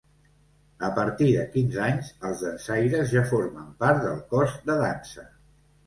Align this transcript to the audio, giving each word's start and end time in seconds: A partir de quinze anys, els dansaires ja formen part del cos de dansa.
A 0.87 0.89
partir 0.95 1.27
de 1.35 1.43
quinze 1.57 1.83
anys, 1.89 2.09
els 2.31 2.43
dansaires 2.47 3.15
ja 3.15 3.27
formen 3.35 3.71
part 3.87 4.05
del 4.11 4.21
cos 4.37 4.61
de 4.69 4.85
dansa. 4.85 5.33